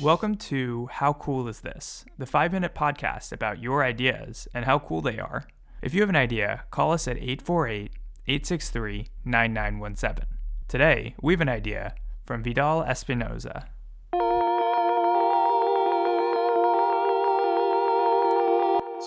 [0.00, 2.04] Welcome to How Cool Is This?
[2.16, 5.48] The five minute podcast about your ideas and how cool they are.
[5.82, 7.90] If you have an idea, call us at 848
[8.28, 10.26] 863 9917.
[10.68, 11.94] Today, we have an idea
[12.24, 13.64] from Vidal Espinoza.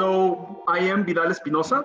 [0.00, 1.84] So I am Vidal Espinosa,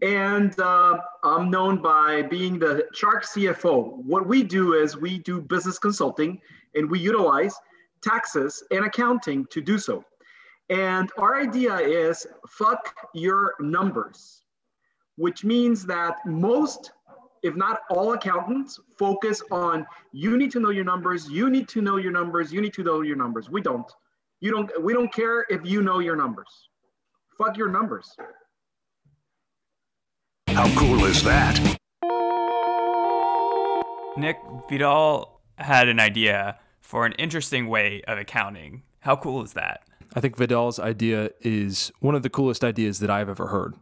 [0.00, 4.04] and uh, I'm known by being the Shark CFO.
[4.04, 6.40] What we do is we do business consulting,
[6.76, 7.56] and we utilize
[8.02, 10.04] taxes and accounting to do so.
[10.70, 14.44] And our idea is fuck your numbers,
[15.16, 16.92] which means that most,
[17.42, 21.82] if not all accountants, focus on you need to know your numbers, you need to
[21.82, 23.50] know your numbers, you need to know your numbers.
[23.50, 23.90] We don't.
[24.38, 24.70] You don't.
[24.80, 26.68] We don't care if you know your numbers.
[27.38, 28.16] Fuck your numbers.
[30.48, 31.58] How cool is that?
[34.16, 34.38] Nick,
[34.70, 38.82] Vidal had an idea for an interesting way of accounting.
[39.00, 39.82] How cool is that?
[40.14, 43.74] I think Vidal's idea is one of the coolest ideas that I've ever heard.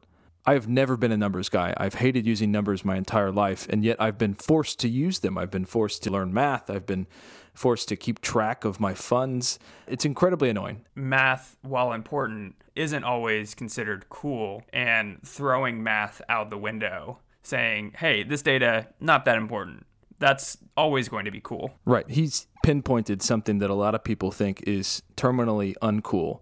[0.46, 1.72] I have never been a numbers guy.
[1.78, 5.38] I've hated using numbers my entire life, and yet I've been forced to use them.
[5.38, 6.68] I've been forced to learn math.
[6.68, 7.06] I've been
[7.54, 9.58] forced to keep track of my funds.
[9.86, 10.84] It's incredibly annoying.
[10.94, 18.22] Math, while important, isn't always considered cool, and throwing math out the window, saying, hey,
[18.22, 19.86] this data, not that important.
[20.18, 21.72] That's always going to be cool.
[21.86, 22.08] Right.
[22.10, 26.40] He's pinpointed something that a lot of people think is terminally uncool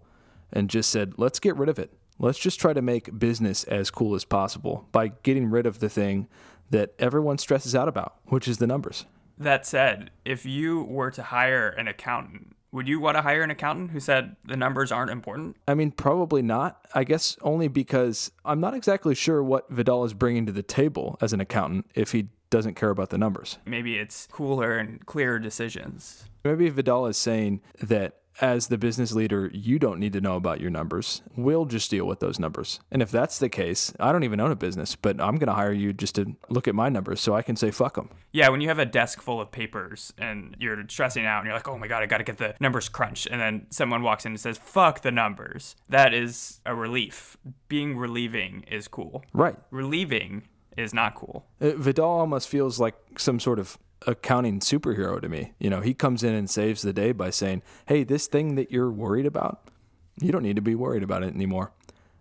[0.51, 1.93] and just said, let's get rid of it.
[2.19, 5.89] Let's just try to make business as cool as possible by getting rid of the
[5.89, 6.27] thing
[6.69, 9.05] that everyone stresses out about, which is the numbers.
[9.37, 13.51] That said, if you were to hire an accountant, would you want to hire an
[13.51, 15.57] accountant who said the numbers aren't important?
[15.67, 16.85] I mean, probably not.
[16.95, 21.17] I guess only because I'm not exactly sure what Vidal is bringing to the table
[21.21, 23.57] as an accountant if he doesn't care about the numbers.
[23.65, 26.25] Maybe it's cooler and clearer decisions.
[26.43, 30.59] Maybe Vidal is saying that as the business leader, you don't need to know about
[30.59, 31.21] your numbers.
[31.35, 32.79] We'll just deal with those numbers.
[32.91, 35.53] And if that's the case, I don't even own a business, but I'm going to
[35.53, 38.09] hire you just to look at my numbers so I can say fuck them.
[38.31, 41.55] Yeah, when you have a desk full of papers and you're stressing out and you're
[41.55, 43.27] like, oh my God, I got to get the numbers crunched.
[43.27, 45.75] And then someone walks in and says, fuck the numbers.
[45.89, 47.37] That is a relief.
[47.67, 49.23] Being relieving is cool.
[49.33, 49.55] Right.
[49.71, 51.45] Relieving is not cool.
[51.61, 53.77] Uh, Vidal almost feels like some sort of
[54.07, 55.53] accounting superhero to me.
[55.59, 58.71] You know, he comes in and saves the day by saying, "Hey, this thing that
[58.71, 59.69] you're worried about,
[60.19, 61.71] you don't need to be worried about it anymore.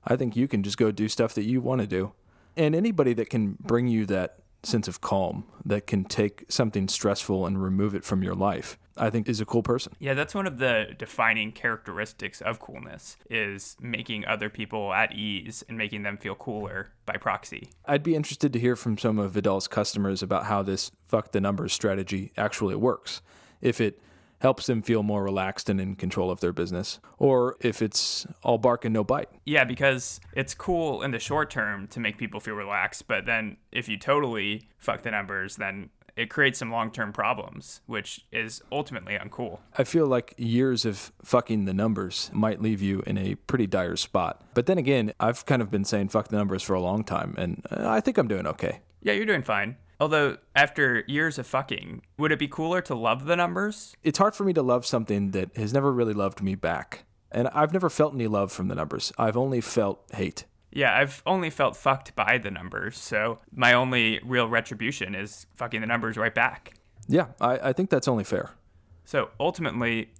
[0.05, 2.13] I think you can just go do stuff that you want to do."
[2.57, 7.47] And anybody that can bring you that sense of calm, that can take something stressful
[7.47, 9.95] and remove it from your life, I think is a cool person.
[9.99, 15.65] Yeah, that's one of the defining characteristics of coolness is making other people at ease
[15.69, 17.71] and making them feel cooler by proxy.
[17.87, 21.41] I'd be interested to hear from some of Vidal's customers about how this fuck the
[21.41, 23.23] numbers strategy actually works.
[23.61, 24.01] If it
[24.43, 28.59] helps them feel more relaxed and in control of their business, or if it's all
[28.59, 29.29] bark and no bite.
[29.45, 33.57] Yeah, because it's cool in the short term to make people feel relaxed, but then
[33.71, 38.63] if you totally fuck the numbers, then it creates some long term problems, which is
[38.71, 39.59] ultimately uncool.
[39.77, 43.97] I feel like years of fucking the numbers might leave you in a pretty dire
[43.97, 44.43] spot.
[44.55, 47.35] But then again, I've kind of been saying fuck the numbers for a long time,
[47.39, 48.81] and uh, I think I'm doing okay.
[49.03, 49.77] Yeah, you're doing fine.
[50.01, 53.95] Although, after years of fucking, would it be cooler to love the numbers?
[54.03, 57.05] It's hard for me to love something that has never really loved me back.
[57.31, 59.13] And I've never felt any love from the numbers.
[59.17, 60.45] I've only felt hate.
[60.73, 65.83] Yeah, I've only felt fucked by the numbers, so my only real retribution is fucking
[65.83, 66.75] the numbers right back.
[67.09, 68.51] Yeah, I, I think that's only fair.
[69.05, 70.11] So ultimately,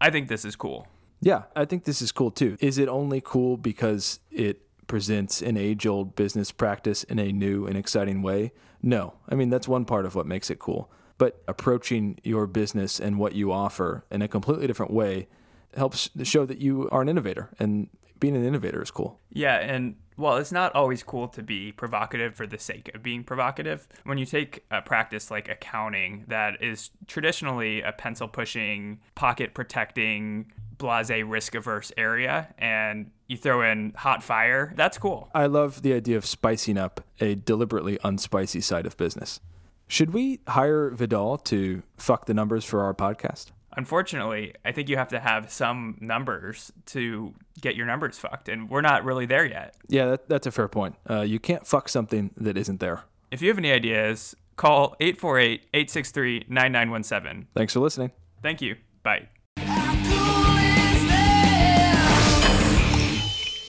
[0.00, 0.88] I think this is cool.
[1.20, 2.56] Yeah, I think this is cool too.
[2.60, 7.66] Is it only cool because it presents an age old business practice in a new
[7.66, 8.52] and exciting way?
[8.82, 9.14] No.
[9.28, 10.90] I mean, that's one part of what makes it cool.
[11.18, 15.28] But approaching your business and what you offer in a completely different way
[15.76, 17.50] helps show that you are an innovator.
[17.60, 17.88] And
[18.22, 19.18] being an innovator is cool.
[19.30, 23.24] Yeah, and well, it's not always cool to be provocative for the sake of being
[23.24, 23.88] provocative.
[24.04, 30.52] When you take a practice like accounting that is traditionally a pencil pushing, pocket protecting,
[30.78, 35.28] blase risk averse area and you throw in hot fire, that's cool.
[35.34, 39.40] I love the idea of spicing up a deliberately unspicy side of business.
[39.88, 43.50] Should we hire Vidal to fuck the numbers for our podcast?
[43.76, 48.68] Unfortunately, I think you have to have some numbers to get your numbers fucked, and
[48.68, 49.74] we're not really there yet.
[49.88, 50.96] Yeah, that, that's a fair point.
[51.08, 53.04] Uh, you can't fuck something that isn't there.
[53.30, 57.48] If you have any ideas, call 848 863 9917.
[57.54, 58.10] Thanks for listening.
[58.42, 58.76] Thank you.
[59.02, 59.28] Bye.